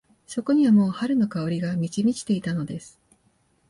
[0.25, 2.99] そこにはもう春の香りが満ち満ちていたのです。